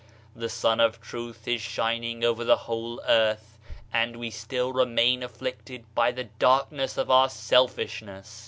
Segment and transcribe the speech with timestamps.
[0.35, 3.59] The Sun of Truth is shining over the whole earth,
[3.93, 8.39] and we still remain afflicted by the darkness of our selfishness.